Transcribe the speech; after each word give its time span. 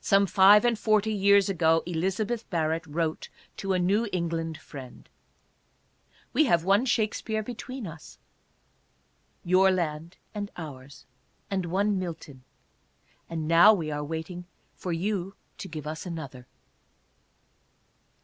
Some 0.00 0.28
five 0.28 0.64
and 0.64 0.78
forty 0.78 1.12
years 1.12 1.48
ago 1.48 1.82
Elizabeth 1.84 2.48
Barrett 2.50 2.86
wrote 2.86 3.28
to 3.56 3.72
a 3.72 3.80
New 3.80 4.06
England 4.12 4.56
friend: 4.58 5.08
"We 6.32 6.44
have 6.44 6.62
one 6.62 6.84
Shakspere 6.86 7.42
between 7.42 7.84
us— 7.84 8.20
your 9.52 9.72
land 9.72 10.18
and 10.36 10.52
ours— 10.56 11.04
and 11.50 11.66
one 11.66 11.98
Milton. 11.98 12.44
And 13.28 13.48
now 13.48 13.74
we 13.74 13.90
are 13.90 14.04
waiting 14.04 14.44
for 14.76 14.92
you 14.92 15.34
to 15.58 15.66
give 15.66 15.84
us 15.84 16.06
another." 16.06 16.46